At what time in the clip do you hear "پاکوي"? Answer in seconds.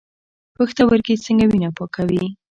1.77-2.25